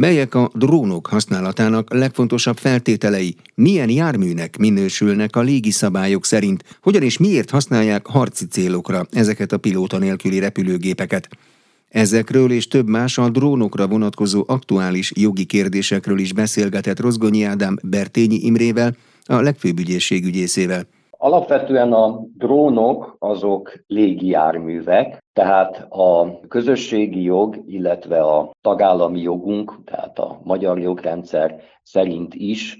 [0.00, 3.34] Melyek a drónok használatának legfontosabb feltételei?
[3.54, 6.64] Milyen járműnek minősülnek a légiszabályok szerint?
[6.82, 11.28] Hogyan és miért használják harci célokra ezeket a pilóta nélküli repülőgépeket?
[11.88, 18.38] Ezekről és több más a drónokra vonatkozó aktuális jogi kérdésekről is beszélgetett Rozgonyi Ádám Bertényi
[18.42, 18.94] Imrével,
[19.24, 20.82] a legfőbb ügyészségügyészével.
[21.10, 30.40] Alapvetően a drónok azok légijárművek, tehát a közösségi jog, illetve a tagállami jogunk, tehát a
[30.44, 32.78] magyar jogrendszer szerint is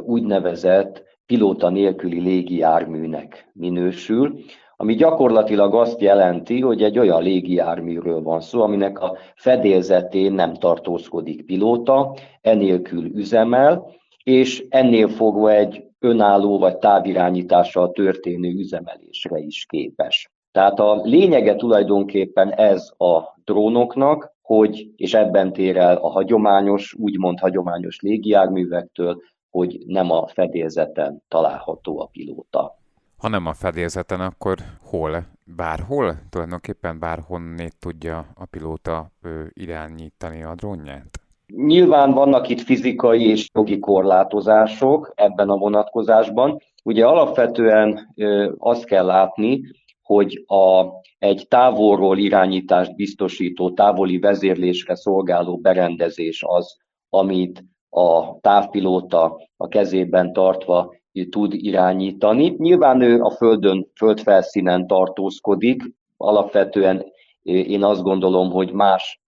[0.00, 4.38] úgynevezett pilóta nélküli légijárműnek minősül,
[4.76, 11.46] ami gyakorlatilag azt jelenti, hogy egy olyan légijárműről van szó, aminek a fedélzetén nem tartózkodik
[11.46, 13.86] pilóta, enélkül üzemel,
[14.24, 20.33] és ennél fogva egy önálló vagy távirányítással történő üzemelésre is képes.
[20.54, 27.38] Tehát a lényege tulajdonképpen ez a drónoknak, hogy, és ebben tér el a hagyományos, úgymond
[27.38, 32.78] hagyományos légijárművektől, hogy nem a fedélzeten található a pilóta.
[33.18, 35.24] Ha nem a fedélzeten, akkor hol?
[35.56, 36.14] Bárhol?
[36.30, 39.10] Tulajdonképpen bárhonnét tudja a pilóta
[39.52, 41.20] irányítani a drónját?
[41.46, 46.58] Nyilván vannak itt fizikai és jogi korlátozások ebben a vonatkozásban.
[46.84, 48.14] Ugye alapvetően
[48.58, 49.60] azt kell látni,
[50.04, 50.84] hogy a,
[51.18, 56.76] egy távolról irányítást biztosító, távoli vezérlésre szolgáló berendezés az,
[57.08, 60.94] amit a távpilóta a kezében tartva
[61.30, 62.54] tud irányítani.
[62.58, 65.82] Nyilván ő a földön, földfelszínen tartózkodik,
[66.16, 67.04] alapvetően
[67.42, 69.22] én azt gondolom, hogy más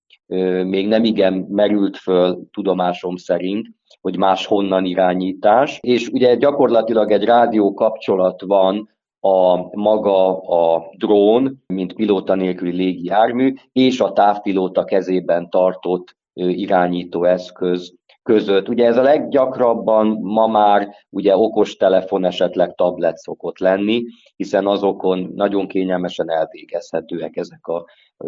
[0.64, 3.66] még nem igen merült föl tudomásom szerint,
[4.00, 8.95] hogy más honnan irányítás, és ugye gyakorlatilag egy rádió kapcsolat van
[9.26, 17.94] a maga a drón, mint pilóta nélküli légijármű, és a távpilóta kezében tartott irányító eszköz
[18.22, 18.68] között.
[18.68, 24.04] Ugye ez a leggyakrabban ma már ugye okostelefon, esetleg tablet szokott lenni,
[24.36, 27.84] hiszen azokon nagyon kényelmesen elvégezhetőek ezek a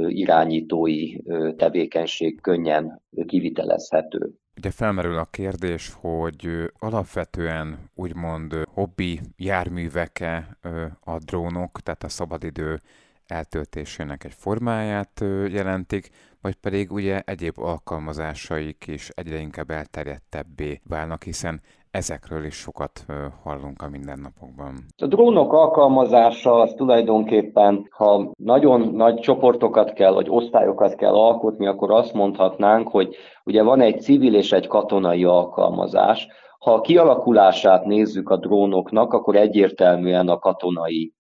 [0.09, 1.17] irányítói
[1.57, 4.31] tevékenység könnyen kivitelezhető.
[4.59, 10.59] Ugye felmerül a kérdés, hogy alapvetően úgymond hobbi járműveke
[11.01, 12.81] a drónok, tehát a szabadidő
[13.27, 16.11] eltöltésének egy formáját jelentik,
[16.41, 21.61] vagy pedig ugye egyéb alkalmazásaik is egyre inkább elterjedtebbé válnak, hiszen
[21.99, 23.07] ezekről is sokat
[23.43, 24.75] hallunk a mindennapokban.
[24.97, 31.91] A drónok alkalmazása az tulajdonképpen, ha nagyon nagy csoportokat kell, vagy osztályokat kell alkotni, akkor
[31.91, 36.29] azt mondhatnánk, hogy ugye van egy civil és egy katonai alkalmazás.
[36.59, 41.13] Ha a kialakulását nézzük a drónoknak, akkor egyértelműen a katonai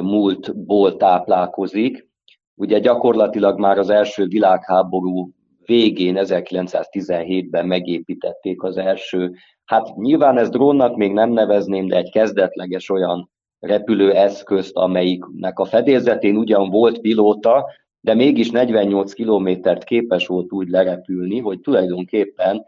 [0.00, 2.08] múltból táplálkozik.
[2.54, 5.30] Ugye gyakorlatilag már az első világháború
[5.66, 9.32] végén, 1917-ben megépítették az első,
[9.64, 16.36] hát nyilván ez drónnak még nem nevezném, de egy kezdetleges olyan repülőeszközt, amelyiknek a fedélzetén
[16.36, 17.66] ugyan volt pilóta,
[18.00, 22.66] de mégis 48 kilométert képes volt úgy lerepülni, hogy tulajdonképpen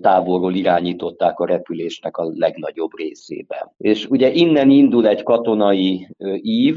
[0.00, 3.72] távolról irányították a repülésnek a legnagyobb részében.
[3.76, 6.08] És ugye innen indul egy katonai
[6.42, 6.76] ív,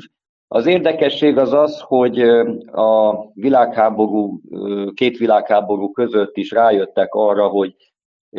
[0.52, 2.20] az érdekesség az az, hogy
[2.72, 4.42] a világháború,
[4.94, 7.76] két világháború között is rájöttek arra, hogy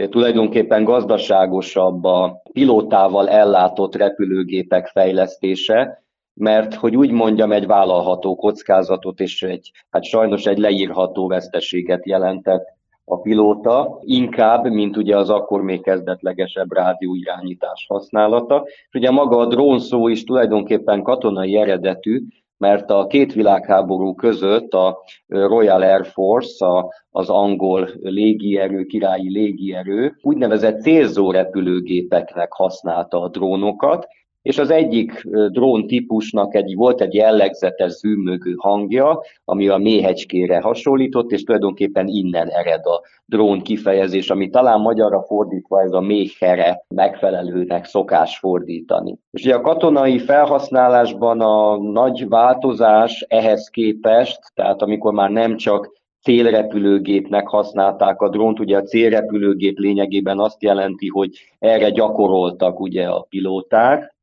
[0.08, 6.04] tulajdonképpen gazdaságosabb a pilótával ellátott repülőgépek fejlesztése,
[6.34, 12.78] mert hogy úgy mondjam, egy vállalható kockázatot és egy, hát sajnos egy leírható veszteséget jelentett
[13.10, 18.62] a pilóta, inkább, mint ugye az akkor még kezdetlegesebb rádióirányítás használata.
[18.66, 22.22] És ugye maga a drón szó is tulajdonképpen katonai eredetű,
[22.56, 30.16] mert a két világháború között a Royal Air Force, a, az angol légierő, királyi légierő
[30.22, 34.06] úgynevezett célzó repülőgépeknek használta a drónokat,
[34.42, 41.30] és az egyik drón típusnak egy, volt egy jellegzetes zümmögő hangja, ami a méhecskére hasonlított,
[41.30, 47.84] és tulajdonképpen innen ered a drón kifejezés, ami talán magyarra fordítva ez a méhere megfelelőnek
[47.84, 49.18] szokás fordítani.
[49.30, 55.98] És ugye a katonai felhasználásban a nagy változás ehhez képest, tehát amikor már nem csak
[56.22, 58.60] célrepülőgépnek használták a drónt.
[58.60, 64.18] Ugye a célrepülőgép lényegében azt jelenti, hogy erre gyakoroltak ugye a pilóták,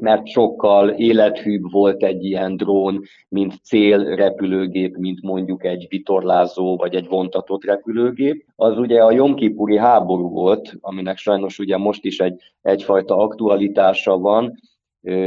[0.00, 7.08] mert sokkal élethűbb volt egy ilyen drón, mint célrepülőgép, mint mondjuk egy vitorlázó vagy egy
[7.08, 8.44] vontatott repülőgép.
[8.56, 14.54] Az ugye a Jomkipuri háború volt, aminek sajnos ugye most is egy, egyfajta aktualitása van,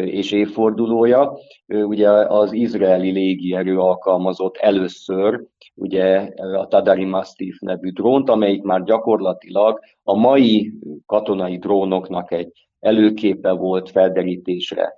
[0.05, 1.37] és évfordulója.
[1.67, 5.43] Ugye az izraeli légierő alkalmazott először
[5.75, 10.73] ugye a Tadari Mastiff nevű drónt, amelyik már gyakorlatilag a mai
[11.05, 14.93] katonai drónoknak egy előképe volt felderítésre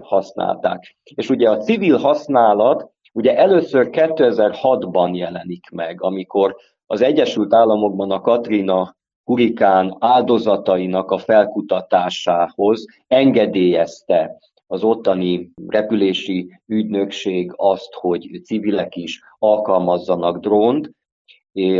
[0.00, 0.96] használták.
[1.14, 6.56] És ugye a civil használat ugye először 2006-ban jelenik meg, amikor
[6.86, 17.92] az Egyesült Államokban a Katrina hurikán áldozatainak a felkutatásához engedélyezte az ottani repülési ügynökség azt,
[17.92, 20.90] hogy civilek is alkalmazzanak drónt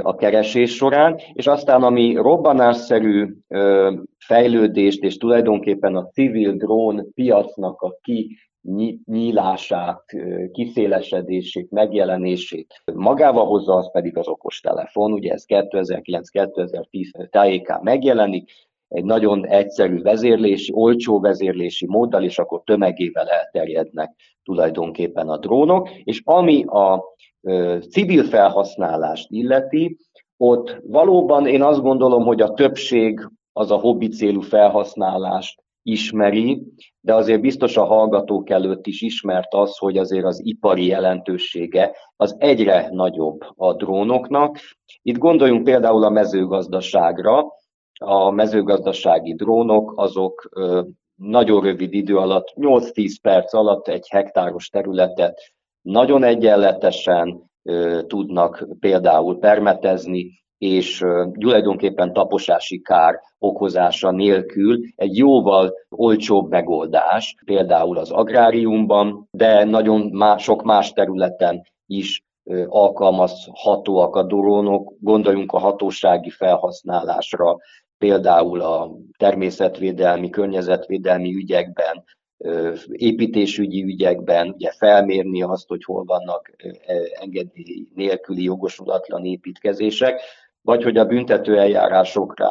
[0.02, 3.26] a keresés során, és aztán ami robbanásszerű
[4.18, 8.36] fejlődést és tulajdonképpen a civil drón piacnak a ki
[9.04, 10.02] nyílását,
[10.52, 15.12] kiszélesedését, megjelenését magával hozza, az pedig az okostelefon.
[15.12, 18.50] Ugye ez 2009-2010 tájékán megjelenik,
[18.88, 26.20] egy nagyon egyszerű vezérlési, olcsó vezérlési móddal, és akkor tömegével elterjednek tulajdonképpen a drónok, és
[26.24, 27.04] ami a
[27.90, 29.96] civil felhasználást illeti,
[30.36, 36.62] ott valóban én azt gondolom, hogy a többség az a hobbi célú felhasználást ismeri,
[37.00, 42.36] de azért biztos a hallgatók előtt is ismert az, hogy azért az ipari jelentősége az
[42.38, 44.58] egyre nagyobb a drónoknak.
[45.02, 47.46] Itt gondoljunk például a mezőgazdaságra.
[48.00, 50.48] A mezőgazdasági drónok azok
[51.14, 55.52] nagyon rövid idő alatt, 8-10 perc alatt egy hektáros területet
[55.82, 57.50] nagyon egyenletesen
[58.06, 61.04] tudnak például permetezni, és
[61.38, 70.42] tulajdonképpen taposási kár okozása nélkül egy jóval olcsóbb megoldás, például az agráriumban, de nagyon más,
[70.42, 72.22] sok más területen is
[72.66, 77.56] alkalmazhatóak a drónok, gondoljunk a hatósági felhasználásra,
[77.98, 82.04] például a természetvédelmi, környezetvédelmi ügyekben,
[82.90, 86.50] építésügyi ügyekben, ugye felmérni azt, hogy hol vannak
[87.20, 90.20] engedély nélküli jogosulatlan építkezések,
[90.62, 92.48] vagy hogy a büntető eljárásokra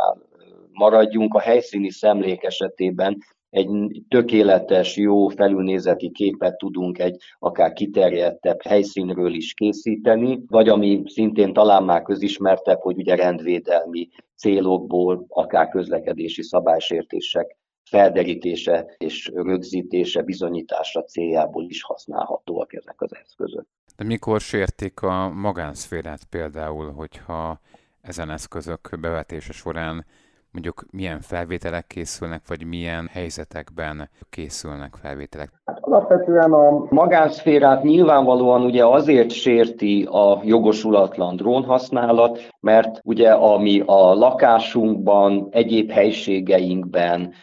[0.72, 3.18] maradjunk, a helyszíni szemlék esetében
[3.50, 11.54] egy tökéletes, jó felülnézeti képet tudunk egy akár kiterjedtebb helyszínről is készíteni, vagy ami szintén
[11.54, 17.58] talán már közismertebb, hogy ugye rendvédelmi célokból, akár közlekedési szabálysértések
[17.90, 23.66] felderítése és rögzítése, bizonyítása céljából is használhatóak ezek az eszközök.
[23.98, 27.60] De mikor sértik a magánszférát például, hogyha
[28.02, 30.06] ezen eszközök bevetése során
[30.52, 35.52] mondjuk milyen felvételek készülnek, vagy milyen helyzetekben készülnek felvételek?
[35.66, 44.14] Hát alapvetően a magánszférát nyilvánvalóan ugye azért sérti a jogosulatlan drónhasználat, mert ugye ami a
[44.14, 47.34] lakásunkban, egyéb helységeinkben,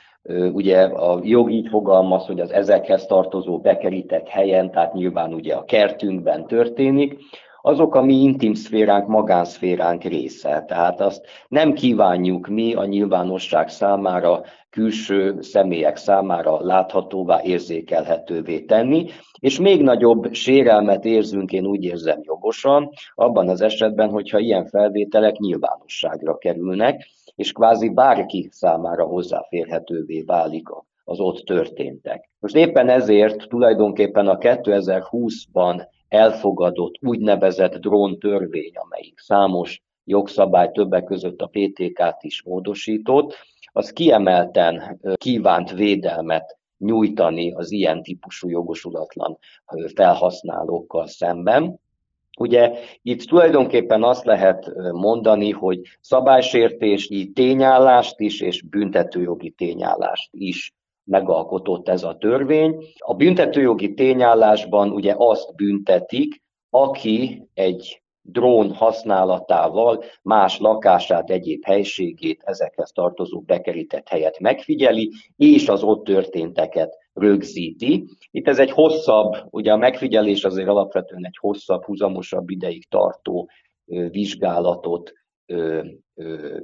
[0.52, 5.64] Ugye a jog így fogalmaz, hogy az ezekhez tartozó bekerített helyen, tehát nyilván ugye a
[5.64, 7.18] kertünkben történik,
[7.66, 10.64] azok a mi intim szféránk, magánszféránk része.
[10.66, 19.06] Tehát azt nem kívánjuk mi a nyilvánosság számára, külső személyek számára láthatóvá, érzékelhetővé tenni,
[19.40, 25.36] és még nagyobb sérelmet érzünk, én úgy érzem jogosan, abban az esetben, hogyha ilyen felvételek
[25.36, 30.68] nyilvánosságra kerülnek, és kvázi bárki számára hozzáférhetővé válik
[31.04, 32.30] az ott történtek.
[32.38, 41.40] Most éppen ezért tulajdonképpen a 2020-ban elfogadott úgynevezett drón törvény, amelyik számos jogszabály többek között
[41.40, 43.34] a PTK-t is módosított,
[43.72, 49.38] az kiemelten kívánt védelmet nyújtani az ilyen típusú jogosulatlan
[49.94, 51.80] felhasználókkal szemben.
[52.38, 52.72] Ugye
[53.02, 60.74] itt tulajdonképpen azt lehet mondani, hogy szabálysértési tényállást is és büntetőjogi tényállást is
[61.04, 62.84] megalkotott ez a törvény.
[62.98, 72.90] A büntetőjogi tényállásban ugye azt büntetik, aki egy drón használatával más lakását, egyéb helységét, ezekhez
[72.90, 78.04] tartozó bekerített helyet megfigyeli, és az ott történteket rögzíti.
[78.30, 83.48] Itt ez egy hosszabb, ugye a megfigyelés azért alapvetően egy hosszabb, húzamosabb ideig tartó
[84.10, 85.12] vizsgálatot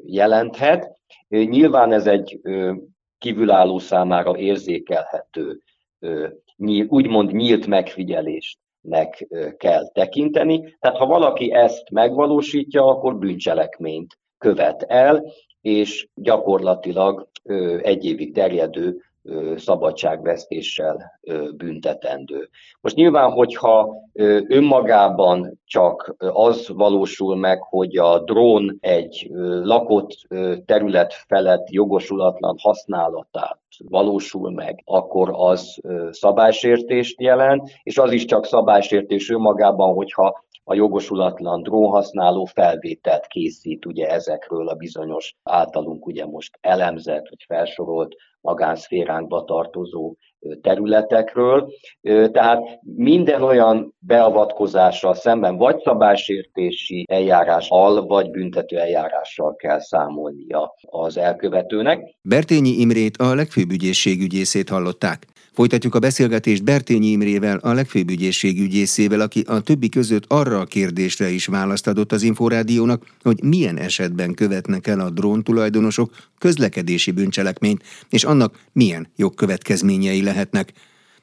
[0.04, 0.99] jelenthet.
[1.28, 2.40] Nyilván ez egy
[3.19, 5.61] kívülálló számára érzékelhető,
[6.88, 10.76] úgymond nyílt megfigyelésnek kell tekinteni.
[10.78, 17.28] Tehát ha valaki ezt megvalósítja, akkor bűncselekményt követ el, és gyakorlatilag
[17.83, 19.04] egy évig terjedő
[19.57, 21.21] szabadságvesztéssel
[21.57, 22.49] büntetendő.
[22.81, 23.95] Most nyilván, hogyha
[24.49, 29.29] önmagában csak az valósul meg, hogy a drón egy
[29.62, 30.11] lakott
[30.65, 33.59] terület felett jogosulatlan használatát
[33.89, 41.62] valósul meg, akkor az szabálysértést jelent, és az is csak szabálysértés önmagában, hogyha a jogosulatlan
[41.62, 50.17] drónhasználó felvételt készít ugye ezekről a bizonyos általunk ugye most elemzett, vagy felsorolt magánszféránkba tartozó
[50.61, 51.73] területekről.
[52.33, 62.17] Tehát minden olyan beavatkozással szemben vagy szabálysértési eljárással, vagy büntető eljárással kell számolnia az elkövetőnek.
[62.23, 65.27] Bertényi Imrét a legfőbb ügyészség ügyészét hallották.
[65.52, 70.64] Folytatjuk a beszélgetést Bertényi Imrével, a legfőbb ügyészség ügyészével, aki a többi között arra a
[70.64, 77.11] kérdésre is választ adott az Inforádiónak, hogy milyen esetben követnek el a drón tulajdonosok közlekedési
[77.11, 80.73] bűncselekményt, és annak milyen jogkövetkezményei lehetnek.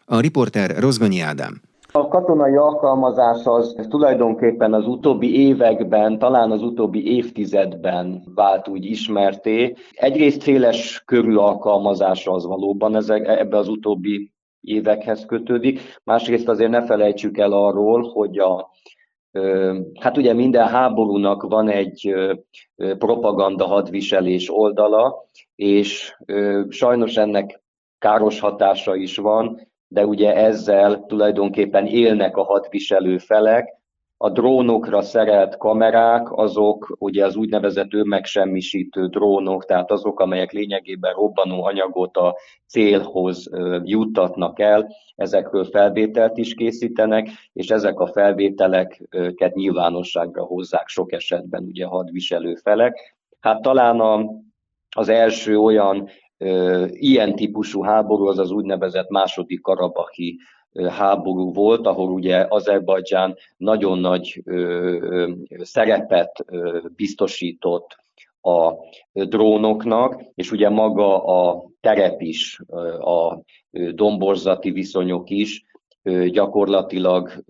[0.05, 1.62] A riporter Rozgonyi Ádám.
[1.98, 9.74] A katonai alkalmazás az tulajdonképpen az utóbbi években, talán az utóbbi évtizedben vált úgy ismerté.
[9.92, 15.80] Egyrészt széles körű alkalmazása az valóban ezek, ebbe az utóbbi évekhez kötődik.
[16.04, 18.70] Másrészt azért ne felejtsük el arról, hogy a,
[20.00, 22.16] hát ugye minden háborúnak van egy
[22.75, 25.25] propaganda hadviselés oldala,
[25.56, 26.18] és
[26.70, 27.62] sajnos ennek
[28.00, 33.75] káros hatása is van, de ugye ezzel tulajdonképpen élnek a hadviselő felek.
[34.20, 41.63] A drónokra szerelt kamerák, azok ugye az úgynevezett önmegsemmisítő drónok, tehát azok, amelyek lényegében robbanó
[41.63, 42.36] anyagot a
[42.67, 43.50] célhoz
[43.84, 51.86] juttatnak el, ezekről felvételt is készítenek, és ezek a felvételeket nyilvánosságra hozzák sok esetben ugye
[51.86, 53.15] a hadviselő felek.
[53.39, 54.25] Hát talán a,
[54.96, 56.10] az első olyan
[56.89, 60.39] Ilyen típusú háború az az úgynevezett második karabahi
[60.89, 64.44] háború volt, ahol ugye Azerbajdzsán nagyon nagy
[65.62, 66.46] szerepet
[66.96, 67.96] biztosított
[68.41, 68.74] a
[69.12, 72.60] drónoknak, és ugye maga a terep is,
[73.00, 73.41] a
[73.91, 75.65] domborzati viszonyok is
[76.27, 77.44] gyakorlatilag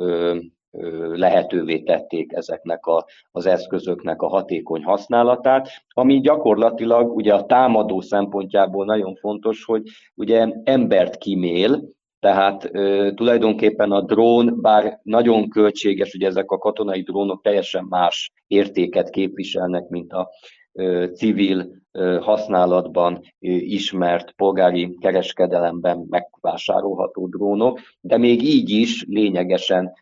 [1.14, 8.86] lehetővé tették ezeknek a, az eszközöknek a hatékony használatát, ami gyakorlatilag ugye a támadó szempontjából
[8.86, 9.82] nagyon fontos, hogy
[10.16, 17.02] ugye embert kimél, tehát ö, tulajdonképpen a drón, bár nagyon költséges, ugye ezek a katonai
[17.02, 20.30] drónok teljesen más értéket képviselnek, mint a
[20.72, 23.20] ö, civil ö, használatban ö,
[23.50, 29.94] ismert polgári kereskedelemben megvásárolható drónok, de még így is lényegesen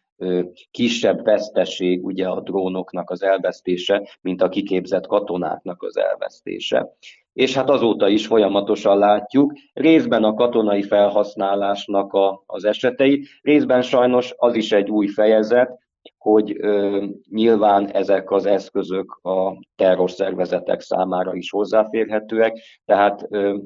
[0.71, 6.95] kisebb veszteség ugye a drónoknak az elvesztése, mint a kiképzett katonáknak az elvesztése.
[7.33, 14.33] És hát azóta is folyamatosan látjuk, részben a katonai felhasználásnak a, az eseteit, részben sajnos
[14.37, 15.79] az is egy új fejezet,
[16.17, 23.57] hogy ö, nyilván ezek az eszközök a terrorszervezetek számára is hozzáférhetőek, tehát ö,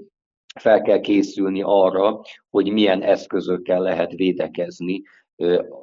[0.60, 5.02] fel kell készülni arra, hogy milyen eszközökkel lehet védekezni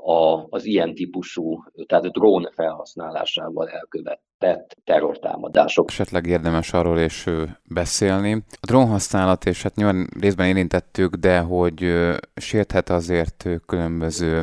[0.05, 5.89] a, az ilyen típusú, tehát a drón felhasználásával elkövetett terrortámadások.
[5.89, 7.25] Esetleg érdemes arról is
[7.75, 8.33] beszélni.
[8.33, 11.93] A drón használat, és hát nyilván részben érintettük, de hogy
[12.35, 14.43] sérthet azért különböző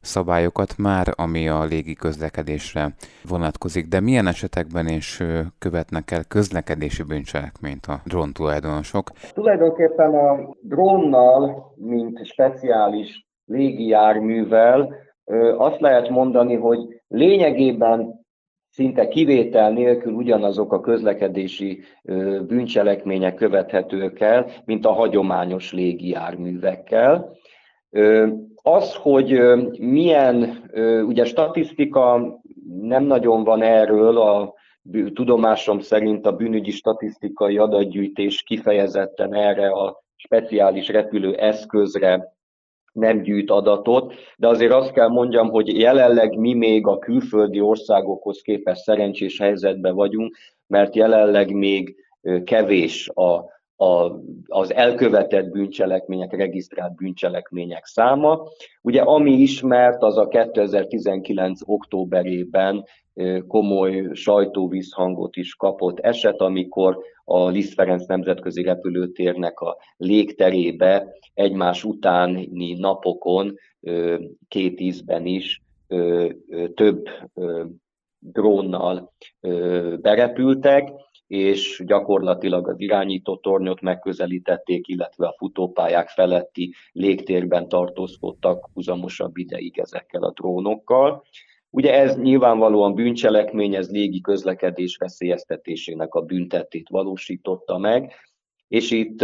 [0.00, 2.94] szabályokat már, ami a légi közlekedésre
[3.28, 5.22] vonatkozik, de milyen esetekben is
[5.58, 9.10] követnek el közlekedési bűncselekményt a drón tulajdonosok?
[9.32, 14.94] Tulajdonképpen a drónnal, mint speciális légijárművel,
[15.56, 16.78] azt lehet mondani, hogy
[17.08, 18.26] lényegében
[18.70, 21.80] szinte kivétel nélkül ugyanazok a közlekedési
[22.46, 27.36] bűncselekmények követhetők el, mint a hagyományos légijárművekkel.
[28.62, 29.40] Az, hogy
[29.78, 30.62] milyen,
[31.06, 32.38] ugye statisztika
[32.80, 34.54] nem nagyon van erről, a
[35.14, 42.36] tudomásom szerint a bűnügyi statisztikai adatgyűjtés kifejezetten erre a speciális repülő eszközre
[42.92, 48.40] nem gyűjt adatot, de azért azt kell mondjam, hogy jelenleg mi még a külföldi országokhoz
[48.40, 51.96] képest szerencsés helyzetben vagyunk, mert jelenleg még
[52.44, 58.42] kevés a, a, az elkövetett bűncselekmények, regisztrált bűncselekmények száma.
[58.82, 61.60] Ugye ami ismert, az a 2019.
[61.64, 62.84] októberében
[63.46, 72.74] komoly sajtóvízhangot is kapott eset, amikor a Liszt Ferenc nemzetközi repülőtérnek a légterébe egymás utáni
[72.78, 73.54] napokon
[74.48, 75.62] két ízben is
[76.74, 77.08] több
[78.18, 79.12] drónnal
[80.00, 80.88] berepültek,
[81.26, 90.22] és gyakorlatilag az irányító tornyot megközelítették, illetve a futópályák feletti légtérben tartózkodtak húzamosabb ideig ezekkel
[90.22, 91.22] a drónokkal.
[91.70, 98.12] Ugye ez nyilvánvalóan bűncselekmény, ez légi közlekedés veszélyeztetésének a büntetét valósította meg,
[98.68, 99.20] és itt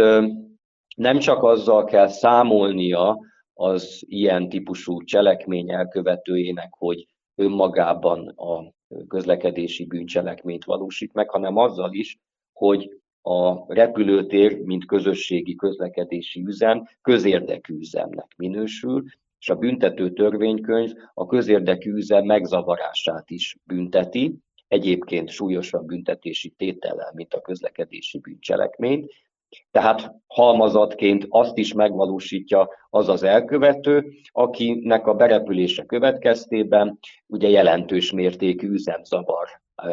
[0.95, 3.19] nem csak azzal kell számolnia
[3.53, 8.73] az ilyen típusú cselekmény elkövetőjének, hogy önmagában a
[9.07, 12.17] közlekedési bűncselekményt valósít meg, hanem azzal is,
[12.53, 12.89] hogy
[13.21, 19.03] a repülőtér, mint közösségi közlekedési üzem, közérdekű üzemnek minősül,
[19.45, 24.35] és a büntető törvénykönyv a közérdekű üzem megzavarását is bünteti,
[24.67, 29.11] egyébként súlyosabb büntetési tétellel, mint a közlekedési bűncselekményt,
[29.71, 38.69] tehát halmazatként azt is megvalósítja az az elkövető, akinek a berepülése következtében ugye jelentős mértékű
[38.69, 39.47] üzemzavar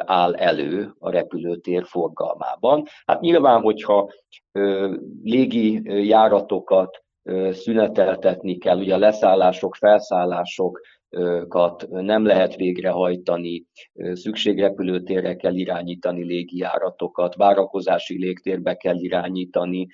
[0.05, 2.85] áll elő a repülőtér forgalmában.
[3.07, 4.11] Hát nyilván, hogyha
[4.53, 7.03] ö, légi járatokat
[7.51, 10.81] szüneteltetni kell, ugye a leszállások, felszállások
[11.49, 13.65] kat nem lehet végrehajtani,
[14.13, 19.87] szükségrepülőtérre kell irányítani légijáratokat, várakozási légtérbe kell irányítani.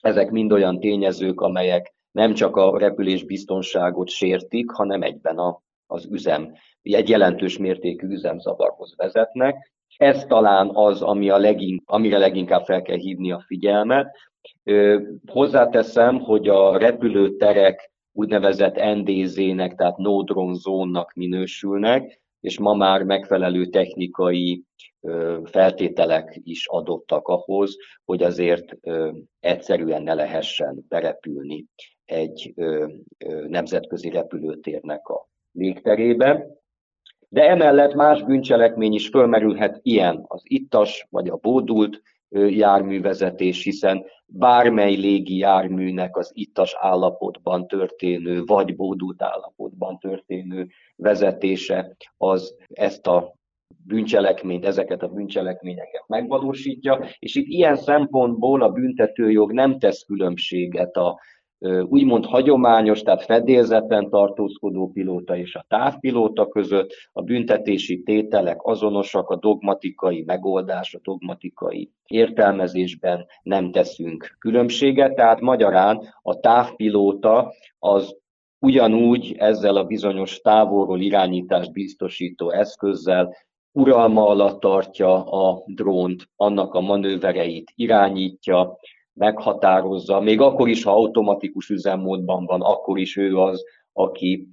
[0.00, 6.06] Ezek mind olyan tényezők, amelyek nem csak a repülés biztonságot sértik, hanem egyben a, az
[6.10, 9.72] üzem, egy jelentős mértékű üzemzavarhoz vezetnek.
[9.96, 14.16] Ez talán az, ami a legink, amire leginkább fel kell hívni a figyelmet.
[15.26, 23.66] Hozzáteszem, hogy a repülőterek úgynevezett NDZ-nek, tehát no drone zónnak minősülnek, és ma már megfelelő
[23.66, 24.64] technikai
[25.44, 28.76] feltételek is adottak ahhoz, hogy azért
[29.40, 31.66] egyszerűen ne lehessen berepülni
[32.04, 32.54] egy
[33.48, 36.46] nemzetközi repülőtérnek a légterébe.
[37.28, 44.94] De emellett más bűncselekmény is fölmerülhet ilyen az ittas vagy a bódult járművezetés, hiszen bármely
[44.94, 53.34] légi járműnek az ittas állapotban történő, vagy bódult állapotban történő vezetése az ezt a
[53.86, 61.20] bűncselekményt, ezeket a bűncselekményeket megvalósítja, és itt ilyen szempontból a büntetőjog nem tesz különbséget a
[61.88, 66.94] úgymond hagyományos, tehát fedélzeten tartózkodó pilóta és a távpilóta között.
[67.12, 76.00] A büntetési tételek azonosak, a dogmatikai megoldás, a dogmatikai értelmezésben nem teszünk különbséget, tehát magyarán
[76.22, 78.16] a távpilóta az
[78.58, 83.34] ugyanúgy ezzel a bizonyos távolról irányítást biztosító eszközzel
[83.72, 88.78] uralma alatt tartja a drónt, annak a manővereit irányítja,
[89.14, 94.48] meghatározza, még akkor is, ha automatikus üzemmódban van, akkor is ő az, aki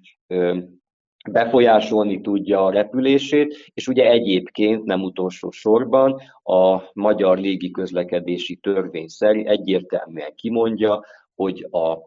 [1.30, 9.48] befolyásolni tudja a repülését, és ugye egyébként nem utolsó sorban a magyar légiközlekedési törvény szerint
[9.48, 11.04] egyértelműen kimondja,
[11.36, 11.98] hogy a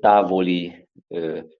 [0.00, 0.88] távoli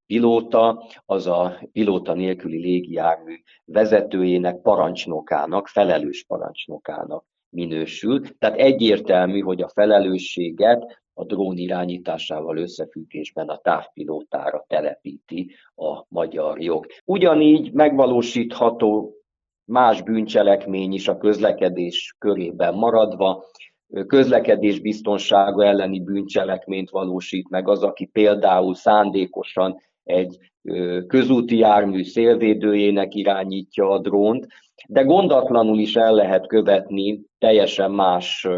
[0.07, 8.21] pilóta, az a pilóta nélküli légijármű vezetőjének, parancsnokának, felelős parancsnokának minősül.
[8.39, 16.87] Tehát egyértelmű, hogy a felelősséget a drón irányításával összefüggésben a távpilótára telepíti a magyar jog.
[17.05, 19.15] Ugyanígy megvalósítható
[19.65, 23.45] más bűncselekmény is a közlekedés körében maradva,
[24.07, 30.39] közlekedés biztonsága elleni bűncselekményt valósít meg az, aki például szándékosan egy
[31.07, 34.47] közúti jármű szélvédőjének irányítja a drónt,
[34.89, 38.49] de gondatlanul is el lehet követni teljesen más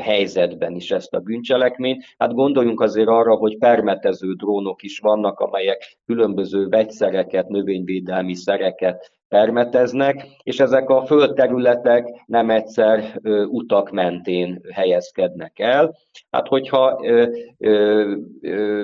[0.00, 2.04] helyzetben is ezt a bűncselekményt.
[2.18, 10.26] Hát gondoljunk azért arra, hogy permetező drónok is vannak, amelyek különböző vegyszereket, növényvédelmi szereket permeteznek,
[10.42, 15.96] és ezek a földterületek nem egyszer utak mentén helyezkednek el.
[16.30, 17.00] Hát hogyha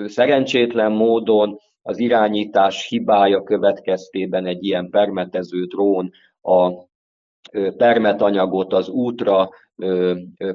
[0.06, 1.58] szerencsétlen módon
[1.88, 6.10] az irányítás hibája következtében egy ilyen permetező drón
[6.42, 6.72] a
[7.76, 9.50] permetanyagot az útra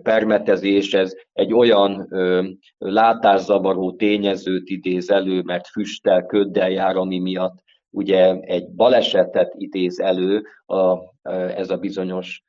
[0.04, 2.08] permetezéshez egy olyan
[2.78, 10.44] látászavaró tényezőt idéz elő, mert füsttel, köddel jár, ami miatt ugye egy balesetet idéz elő
[10.66, 10.98] a,
[11.32, 12.44] ez a bizonyos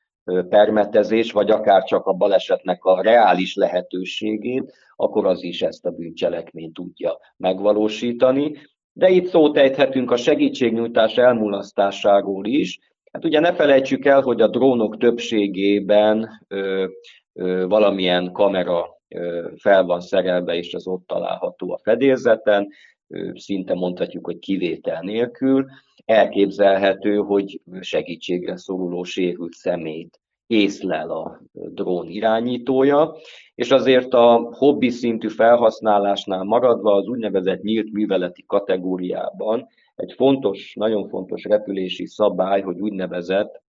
[0.48, 6.74] permetezés, vagy akár csak a balesetnek a reális lehetőségét, akkor az is ezt a bűncselekményt
[6.74, 8.56] tudja megvalósítani.
[8.96, 12.78] De itt szót ejthetünk a segítségnyújtás elmulasztásáról is.
[13.12, 16.86] Hát ugye ne felejtsük el, hogy a drónok többségében ö,
[17.32, 22.68] ö, valamilyen kamera ö, fel van szerelve, és az ott található a fedélzeten,
[23.08, 25.66] ö, szinte mondhatjuk, hogy kivétel nélkül.
[26.04, 33.14] Elképzelhető, hogy segítségre szoruló sérült szemét észlel a drón irányítója,
[33.54, 41.08] és azért a hobbi szintű felhasználásnál maradva az úgynevezett nyílt műveleti kategóriában egy fontos, nagyon
[41.08, 43.62] fontos repülési szabály, hogy úgynevezett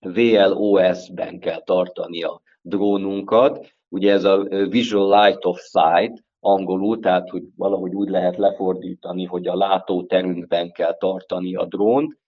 [0.00, 3.74] VLOS-ben kell tartani a drónunkat.
[3.88, 9.46] Ugye ez a Visual Light of Sight, angolul, tehát hogy valahogy úgy lehet lefordítani, hogy
[9.46, 12.18] a látóterünkben kell tartani a drónt.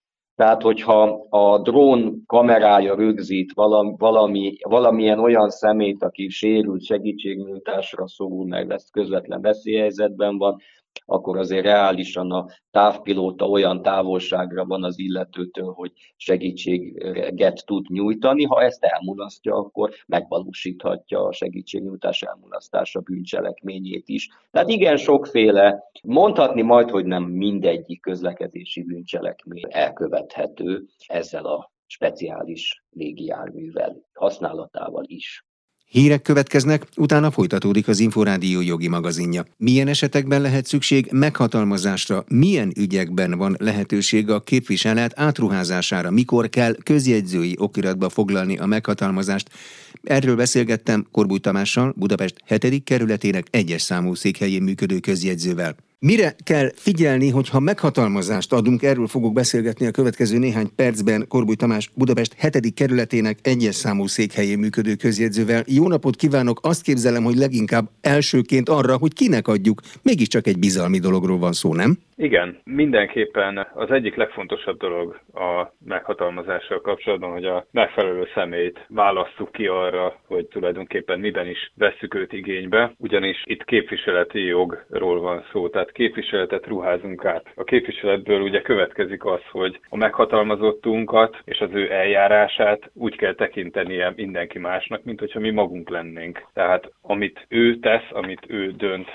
[0.42, 8.46] Tehát, hogyha a drón kamerája rögzít valami, valami, valamilyen olyan szemét, aki sérült segítségnyújtásra szorul,
[8.46, 10.56] meg lesz közvetlen veszélyhelyzetben van,
[11.04, 18.44] akkor azért reálisan a távpilóta olyan távolságra van az illetőtől, hogy segítséget tud nyújtani.
[18.44, 24.28] Ha ezt elmulasztja, akkor megvalósíthatja a segítségnyújtás elmulasztása bűncselekményét is.
[24.50, 33.96] Tehát igen, sokféle, mondhatni majd, hogy nem mindegyik közlekedési bűncselekmény elkövethető ezzel a speciális légijárművel
[34.12, 35.44] használatával is.
[35.92, 39.44] Hírek következnek, utána folytatódik az Inforádió jogi magazinja.
[39.56, 47.54] Milyen esetekben lehet szükség meghatalmazásra, milyen ügyekben van lehetőség a képviselet átruházására, mikor kell közjegyzői
[47.58, 49.50] okiratba foglalni a meghatalmazást.
[50.02, 52.84] Erről beszélgettem Korbúj Tamással, Budapest 7.
[52.84, 55.76] kerületének egyes számú székhelyén működő közjegyzővel.
[56.04, 61.90] Mire kell figyelni, hogyha meghatalmazást adunk, erről fogok beszélgetni a következő néhány percben Korbuly Tamás
[61.94, 62.74] Budapest 7.
[62.74, 65.64] kerületének egyes számú székhelyén működő közjegyzővel.
[65.66, 66.60] Jó napot kívánok!
[66.62, 69.80] Azt képzelem, hogy leginkább elsőként arra, hogy kinek adjuk.
[70.02, 71.98] Mégiscsak egy bizalmi dologról van szó, nem?
[72.22, 79.66] Igen, mindenképpen az egyik legfontosabb dolog a meghatalmazással kapcsolatban, hogy a megfelelő személyt válasszuk ki
[79.66, 85.92] arra, hogy tulajdonképpen miben is vesszük őt igénybe, ugyanis itt képviseleti jogról van szó, tehát
[85.92, 87.46] képviseletet ruházunk át.
[87.54, 94.12] A képviseletből ugye következik az, hogy a meghatalmazottunkat és az ő eljárását úgy kell tekintenie
[94.16, 96.44] mindenki másnak, mint hogyha mi magunk lennénk.
[96.54, 99.08] Tehát amit ő tesz, amit ő dönt,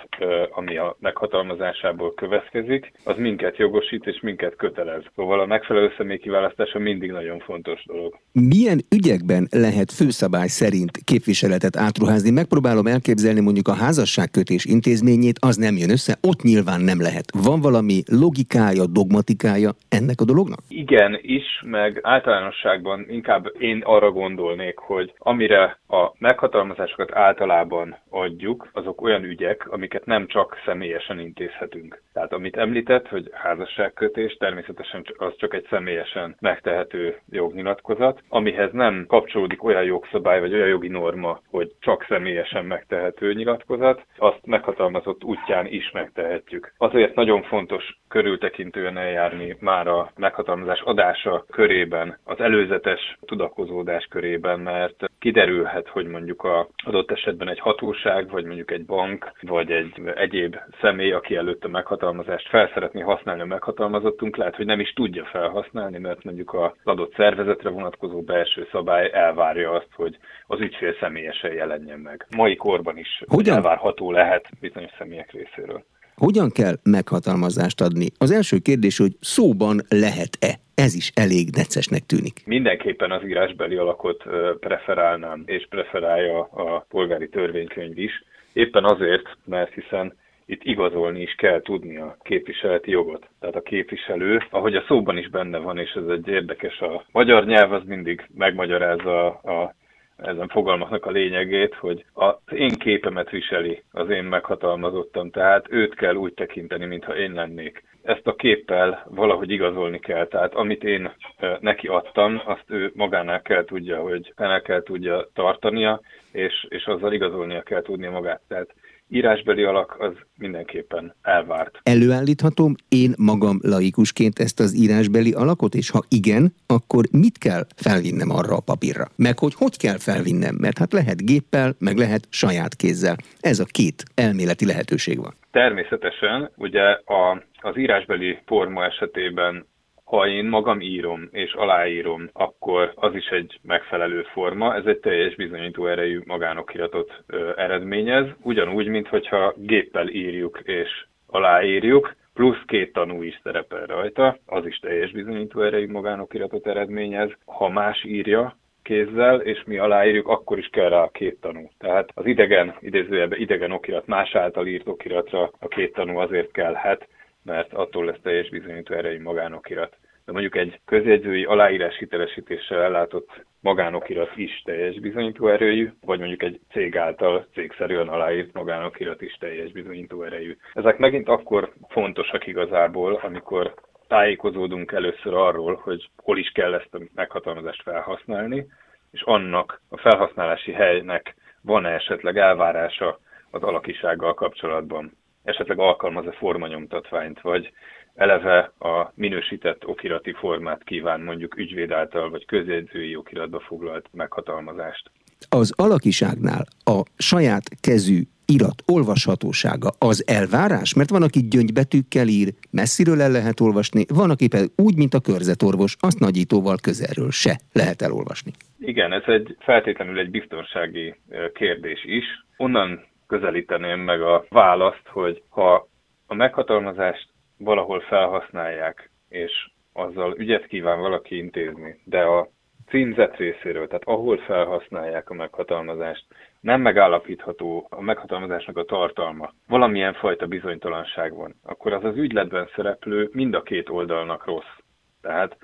[0.52, 5.04] ami a meghatalmazásából következik, az minket jogosít és minket kötelez.
[5.16, 8.18] Szóval a megfelelő személy kiválasztása mindig nagyon fontos dolog.
[8.32, 12.32] Milyen ügyekben lehet főszabály szerint képviseletet átruházni?
[12.32, 17.26] Megpróbálom elképzelni mondjuk a házasságkötés intézményét, az nem jön össze, ott nyilván nem lehet.
[17.44, 20.60] Van valami logikája, dogmatikája ennek a dolognak?
[20.68, 29.02] Igen, is, meg általánosságban inkább én arra gondolnék, hogy amire a meghatalmazásokat általában adjuk, azok
[29.02, 32.02] olyan ügyek, amiket nem csak személyesen intézhetünk.
[32.14, 32.58] Tehát amit
[32.90, 40.40] említett, hogy házasságkötés, természetesen az csak egy személyesen megtehető jognyilatkozat, amihez nem kapcsolódik olyan jogszabály
[40.40, 46.74] vagy olyan jogi norma, hogy csak személyesen megtehető nyilatkozat, azt meghatalmazott útján is megtehetjük.
[46.78, 55.04] Azért nagyon fontos körültekintően eljárni már a meghatalmazás adása körében, az előzetes tudakozódás körében, mert
[55.20, 60.56] kiderülhet, hogy mondjuk a adott esetben egy hatóság, vagy mondjuk egy bank, vagy egy egyéb
[60.82, 65.26] személy, aki előtt a meghatalmazást fel szeretné használni a meghatalmazottunk, lehet, hogy nem is tudja
[65.26, 71.54] felhasználni, mert mondjuk az adott szervezetre vonatkozó belső szabály elvárja azt, hogy az ügyfél személyesen
[71.54, 72.26] jelenjen meg.
[72.36, 73.56] Mai korban is Hogyan?
[73.56, 75.84] elvárható lehet bizonyos személyek részéről.
[76.16, 78.08] Hogyan kell meghatalmazást adni?
[78.18, 80.67] Az első kérdés, hogy szóban lehet-e?
[80.86, 82.46] Ez is elég necesnek tűnik.
[82.46, 84.24] Mindenképpen az írásbeli alakot
[84.60, 88.24] preferálnám, és preferálja a polgári törvénykönyv is.
[88.54, 93.30] Éppen azért, mert hiszen itt igazolni is kell tudni a képviseleti jogot.
[93.40, 97.46] Tehát a képviselő, ahogy a szóban is benne van, és ez egy érdekes, a magyar
[97.46, 99.74] nyelv az mindig megmagyarázza a
[100.18, 106.16] ezen fogalmaknak a lényegét, hogy az én képemet viseli az én meghatalmazottam, tehát őt kell
[106.16, 107.84] úgy tekinteni, mintha én lennék.
[108.08, 111.12] Ezt a képpel valahogy igazolni kell, tehát amit én
[111.60, 117.14] neki adtam, azt ő magánál kell tudja, hogy el kell tudja tartania, és, és azzal
[117.14, 118.42] igazolnia kell tudnia magát.
[118.48, 118.74] Tehát
[119.10, 121.80] írásbeli alak az mindenképpen elvárt.
[121.84, 128.30] Előállíthatom én magam laikusként ezt az írásbeli alakot, és ha igen, akkor mit kell felvinnem
[128.30, 129.06] arra a papírra?
[129.16, 130.56] Meg hogy hogy kell felvinnem?
[130.56, 133.16] Mert hát lehet géppel, meg lehet saját kézzel.
[133.40, 135.34] Ez a két elméleti lehetőség van.
[135.52, 136.84] Természetesen, ugye
[137.22, 139.66] a, az írásbeli forma esetében
[140.08, 144.76] ha én magam írom és aláírom, akkor az is egy megfelelő forma.
[144.76, 147.24] Ez egy teljes bizonyító erejű magánokiratot
[147.56, 154.66] eredményez, ugyanúgy, mint hogyha géppel írjuk és aláírjuk, plusz két tanú is szerepel rajta, az
[154.66, 157.30] is teljes bizonyító erejű magánokiratot eredményez.
[157.46, 161.70] Ha más írja, kézzel, és mi aláírjuk, akkor is kell rá a két tanú.
[161.78, 167.08] Tehát az idegen, idézőjelben idegen okirat, más által írt okiratra a két tanú azért kellhet,
[167.48, 169.98] mert attól lesz teljes bizonyító erejű magánokirat.
[170.26, 176.60] de mondjuk egy közjegyzői aláírás hitelesítéssel ellátott magánokirat is teljes bizonyító erőjű, vagy mondjuk egy
[176.72, 180.58] cég által cégszerűen aláírt magánokirat is teljes bizonyító erejű.
[180.74, 183.74] Ezek megint akkor fontosak igazából, amikor
[184.08, 188.68] tájékozódunk először arról, hogy hol is kell ezt a meghatalmazást felhasználni,
[189.12, 193.20] és annak a felhasználási helynek van-e esetleg elvárása
[193.52, 195.12] az alakisággal kapcsolatban.
[195.48, 197.72] Esetleg alkalmaz-e formanyomtatványt, vagy
[198.16, 205.12] eleve a minősített okirati formát kíván mondjuk ügyvéd által vagy közjegyzői okiratba foglalt meghatalmazást.
[205.50, 210.94] Az alakiságnál a saját kezű irat olvashatósága az elvárás?
[210.94, 215.20] Mert van, aki gyöngybetűkkel ír, messziről el lehet olvasni, van, aki pedig úgy, mint a
[215.20, 218.52] körzetorvos, azt nagyítóval közelről se lehet elolvasni.
[218.80, 221.16] Igen, ez egy feltétlenül egy biztonsági
[221.54, 222.26] kérdés is.
[222.58, 225.88] Onnan közelíteném meg a választ, hogy ha
[226.28, 229.52] a meghatalmazást valahol felhasználják, és
[229.94, 232.48] azzal ügyet kíván valaki intézni, de a
[232.90, 236.26] címzet részéről, tehát ahol felhasználják a meghatalmazást,
[236.60, 243.30] nem megállapítható a meghatalmazásnak a tartalma, valamilyen fajta bizonytalanság van, akkor az az ügyletben szereplő
[243.32, 244.76] mind a két oldalnak rossz.
[245.22, 245.58] Tehát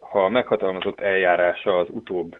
[0.00, 2.38] ha a meghatalmazott eljárása az utóbb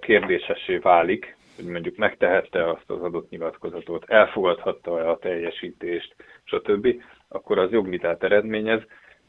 [0.00, 6.14] kérdésessé válik, hogy mondjuk megtehette azt az adott nyilatkozatot, elfogadhatta-e a teljesítést,
[6.44, 8.82] stb., akkor az jogvitát eredményez.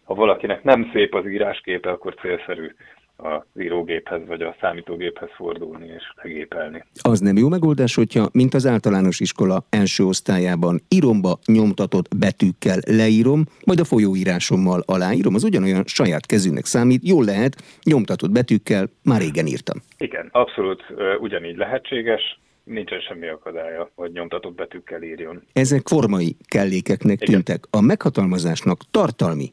[0.03, 2.75] Ha valakinek nem szép az írásképe, akkor célszerű
[3.17, 6.83] az írógéphez vagy a számítógéphez fordulni és legépelni.
[7.01, 13.43] Az nem jó megoldás, hogyha, mint az általános iskola első osztályában íromba nyomtatott betűkkel leírom,
[13.65, 19.45] majd a folyóírásommal aláírom, az ugyanolyan saját kezűnek számít, jól lehet, nyomtatott betűkkel már régen
[19.45, 19.77] írtam.
[19.97, 20.83] Igen, abszolút
[21.19, 25.43] ugyanígy lehetséges nincsen semmi akadálya, hogy nyomtatott betűkkel írjon.
[25.53, 27.33] Ezek formai kellékeknek Igen.
[27.33, 27.63] tűntek.
[27.69, 29.49] A meghatalmazásnak tartalmi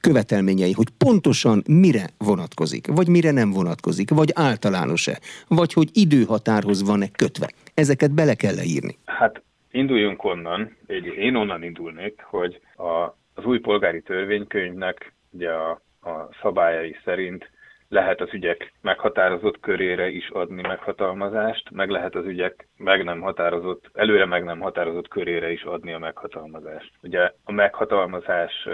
[0.00, 7.08] követelményei, hogy pontosan mire vonatkozik, vagy mire nem vonatkozik, vagy általános-e, vagy hogy időhatárhoz van-e
[7.10, 7.48] kötve.
[7.74, 8.98] Ezeket bele kell leírni.
[9.04, 10.76] Hát induljunk onnan,
[11.18, 17.50] én onnan indulnék, hogy a, az új polgári törvénykönyvnek ugye a, a szabályai szerint
[17.88, 23.90] lehet az ügyek meghatározott körére is adni meghatalmazást, meg lehet az ügyek meg nem határozott,
[23.92, 26.92] előre meg nem határozott körére is adni a meghatalmazást.
[27.02, 28.68] Ugye a meghatalmazás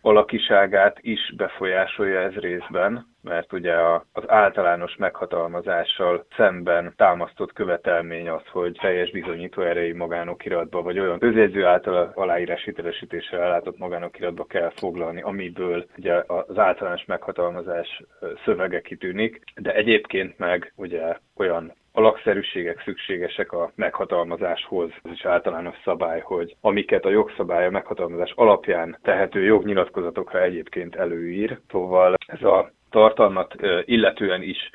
[0.00, 3.74] alakiságát is befolyásolja ez részben, mert ugye
[4.12, 11.64] az általános meghatalmazással szemben támasztott követelmény az, hogy teljes bizonyító erejű magánokiratba, vagy olyan közjegyző
[11.64, 18.02] által aláírás hitelesítéssel ellátott magánokiratba kell foglalni, amiből ugye az általános meghatalmazás
[18.44, 24.90] szövege kitűnik, de egyébként meg ugye olyan alakszerűségek szükségesek a meghatalmazáshoz.
[25.02, 31.58] Ez is általános szabály, hogy amiket a jogszabály a meghatalmazás alapján tehető jognyilatkozatokra egyébként előír.
[31.70, 33.54] Szóval ez a tartalmat
[33.84, 34.70] illetően is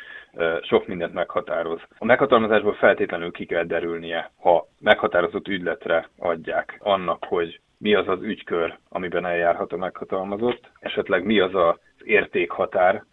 [0.61, 1.81] sok mindent meghatároz.
[1.97, 8.21] A meghatalmazásból feltétlenül ki kell derülnie, ha meghatározott ügyletre adják annak, hogy mi az az
[8.21, 13.03] ügykör, amiben eljárhat a meghatalmazott, esetleg mi az az értékhatár,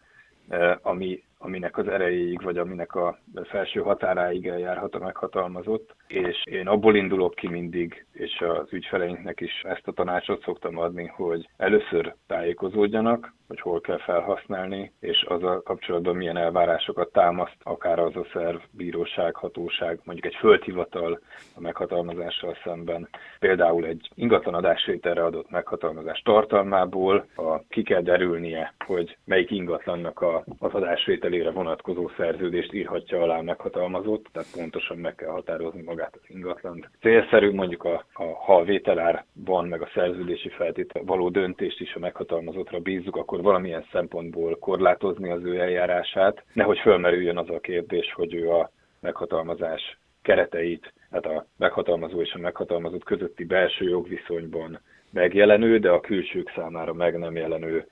[0.83, 6.97] ami aminek az erejéig, vagy aminek a felső határáig eljárhat a meghatalmazott, és én abból
[6.97, 13.37] indulok ki mindig, és az ügyfeleinknek is ezt a tanácsot szoktam adni, hogy először tájékozódjanak,
[13.49, 18.59] hogy hol kell felhasználni, és az a kapcsolatban milyen elvárásokat támaszt, akár az a szerv,
[18.71, 21.21] bíróság, hatóság, mondjuk egy földhivatal
[21.57, 23.09] a meghatalmazással szemben.
[23.39, 30.45] Például egy ingatlan adásvételre adott meghatalmazás tartalmából a, ki kell derülnie, hogy melyik ingatlannak a,
[30.59, 36.91] az adásvételére vonatkozó szerződést írhatja alá meghatalmazott, tehát pontosan meg kell határozni magát az ingatlant.
[37.01, 41.95] Célszerű mondjuk, a, a, ha a vételár van, meg a szerződési feltétel való döntést is
[41.95, 47.61] a meghatalmazottra bízzuk, akkor akkor valamilyen szempontból korlátozni az ő eljárását, nehogy fölmerüljön az a
[47.61, 48.71] kérdés, hogy ő a
[49.01, 56.53] meghatalmazás kereteit, hát a meghatalmazó és a meghatalmazott közötti belső jogviszonyban megjelenő, de a külsők
[56.55, 57.87] számára meg nem jelenő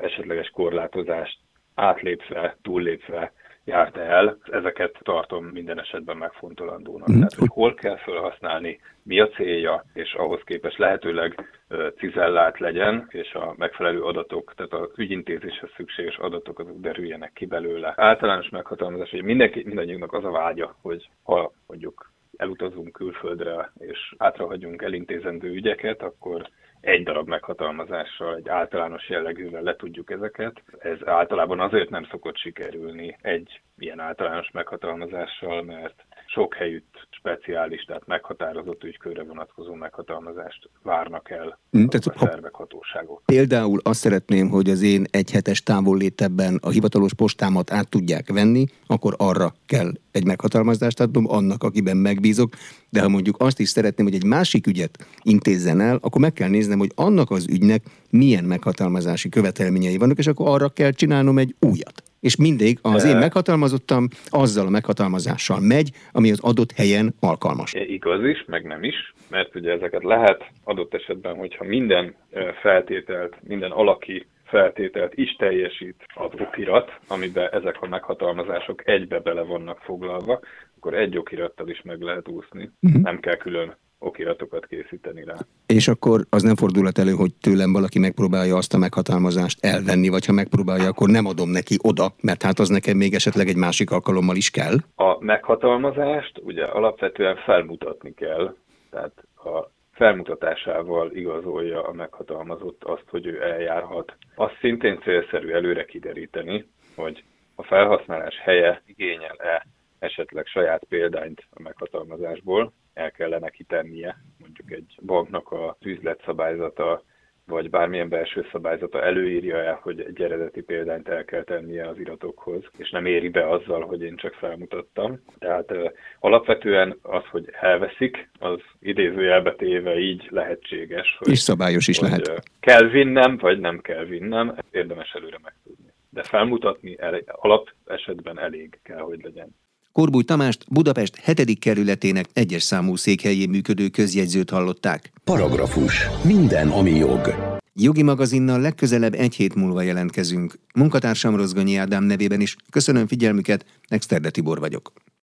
[0.00, 1.38] esetleges korlátozást
[1.74, 3.32] átlépve, túllépve
[3.64, 7.10] járt el, ezeket tartom minden esetben megfontolandónak.
[7.10, 7.14] Mm.
[7.14, 11.60] Tehát, hogy hol kell felhasználni, mi a célja, és ahhoz képest lehetőleg
[11.96, 17.92] cizellált legyen, és a megfelelő adatok, tehát az ügyintézéshez szükséges adatok azok derüljenek ki belőle.
[17.96, 24.82] Általános meghatalmazás, hogy mindenki, mindannyiunknak az a vágya, hogy ha mondjuk elutazunk külföldre, és hátrahagyunk
[24.82, 26.48] elintézendő ügyeket, akkor
[26.80, 30.62] egy darab meghatalmazással, egy általános jellegűvel le tudjuk ezeket.
[30.78, 38.06] Ez általában azért nem szokott sikerülni egy ilyen általános meghatalmazással, mert sok helyütt speciális, tehát
[38.06, 43.22] meghatározott ügykörre vonatkozó meghatalmazást várnak el mm, tehát, a szervek, hatóságok.
[43.24, 48.64] Például azt szeretném, hogy az én egy hetes távollétebben a hivatalos postámat át tudják venni,
[48.86, 52.52] akkor arra kell egy meghatalmazást adnom annak, akiben megbízok,
[52.88, 56.48] de ha mondjuk azt is szeretném, hogy egy másik ügyet intézzen el, akkor meg kell
[56.48, 61.54] néznem, hogy annak az ügynek milyen meghatalmazási követelményei vannak, és akkor arra kell csinálnom egy
[61.60, 67.72] újat és mindig az én meghatalmazottam azzal a meghatalmazással megy, ami az adott helyen alkalmas.
[67.74, 72.14] Igaz is, meg nem is, mert ugye ezeket lehet adott esetben, hogyha minden
[72.62, 79.78] feltételt, minden alaki feltételt is teljesít az okirat, amiben ezek a meghatalmazások egybe bele vannak
[79.78, 80.40] foglalva,
[80.76, 82.70] akkor egy okirattal is meg lehet úszni.
[82.80, 83.02] Uh-huh.
[83.02, 85.34] Nem kell külön okiratokat készíteni rá.
[85.66, 90.26] És akkor az nem fordulhat elő, hogy tőlem valaki megpróbálja azt a meghatalmazást elvenni, vagy
[90.26, 93.90] ha megpróbálja, akkor nem adom neki oda, mert hát az nekem még esetleg egy másik
[93.90, 94.76] alkalommal is kell.
[94.94, 98.54] A meghatalmazást ugye alapvetően felmutatni kell,
[98.90, 104.16] tehát a felmutatásával igazolja a meghatalmazott azt, hogy ő eljárhat.
[104.34, 109.66] Azt szintén célszerű előre kideríteni, hogy a felhasználás helye igényel-e
[109.98, 117.04] esetleg saját példányt a meghatalmazásból, el kellene kitennie, mondjuk egy banknak a üzletszabályzata,
[117.50, 122.64] vagy bármilyen belső szabályzata előírja el, hogy egy eredeti példányt el kell tennie az iratokhoz,
[122.76, 125.20] és nem éri be azzal, hogy én csak felmutattam.
[125.38, 125.88] Tehát ö,
[126.20, 131.16] alapvetően az, hogy elveszik, az idézőjelbe téve így lehetséges.
[131.18, 132.42] Hogy, és szabályos is hogy lehet.
[132.60, 135.92] Kell vinnem, vagy nem kell vinnem, érdemes előre megtudni.
[136.10, 139.56] De felmutatni el, alap esetben elég kell, hogy legyen.
[139.92, 141.58] Korbúj Tamást Budapest 7.
[141.58, 145.12] kerületének egyes számú székhelyén működő közjegyzőt hallották.
[145.24, 146.06] Paragrafus.
[146.24, 147.34] Minden, ami jog.
[147.74, 150.58] Jogi magazinnal legközelebb egy hét múlva jelentkezünk.
[150.74, 154.92] Munkatársam Rozgonyi Ádám nevében is köszönöm figyelmüket, Exterde Tibor vagyok.